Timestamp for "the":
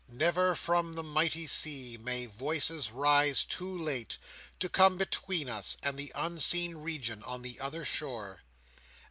0.95-1.03, 5.95-6.11, 7.43-7.59